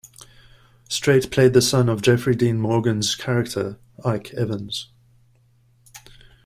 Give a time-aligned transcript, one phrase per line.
[0.89, 4.87] Strait played the son of Jeffrey Dean Morgan's character, Ike Evans.